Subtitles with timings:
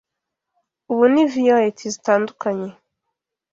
[0.91, 2.69] Ubu ni violet zitandukanye.